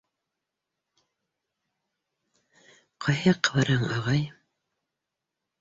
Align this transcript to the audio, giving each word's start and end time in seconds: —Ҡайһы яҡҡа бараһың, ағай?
—Ҡайһы 3.05 3.31
яҡҡа 3.31 3.55
бараһың, 3.59 3.87
ағай? 4.01 4.25